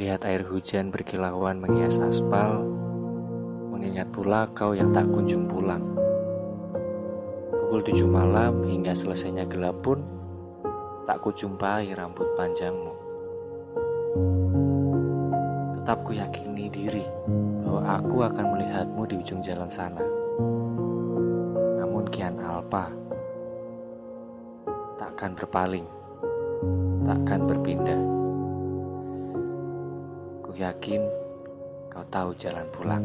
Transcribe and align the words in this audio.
Melihat 0.00 0.24
air 0.32 0.48
hujan 0.48 0.88
berkilauan 0.88 1.60
menghias 1.60 2.00
aspal, 2.00 2.64
mengingat 3.68 4.08
pula 4.16 4.48
kau 4.56 4.72
yang 4.72 4.96
tak 4.96 5.04
kunjung 5.12 5.44
pulang. 5.44 5.84
Pukul 7.52 7.84
tujuh 7.84 8.08
malam 8.08 8.64
hingga 8.64 8.96
selesainya 8.96 9.44
gelap 9.44 9.76
pun, 9.84 10.00
tak 11.04 11.20
kujumpai 11.20 11.92
rambut 11.92 12.24
panjangmu. 12.32 12.96
Tetap 15.84 16.00
ku 16.08 16.16
yakini 16.16 16.72
diri 16.72 17.04
bahwa 17.60 18.00
aku 18.00 18.24
akan 18.24 18.46
melihatmu 18.56 19.04
di 19.04 19.20
ujung 19.20 19.44
jalan 19.44 19.68
sana. 19.68 20.00
Namun 21.76 22.08
kian 22.08 22.40
alpa, 22.40 22.88
takkan 24.96 25.36
berpaling, 25.36 25.84
takkan 27.04 27.44
berpindah. 27.44 28.09
Yakin 30.60 31.00
kau 31.88 32.04
tahu 32.12 32.36
jalan 32.36 32.68
pulang. 32.68 33.04